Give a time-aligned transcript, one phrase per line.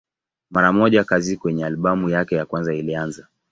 [0.51, 3.27] Mara moja kazi kwenye albamu yake ya kwanza ilianza.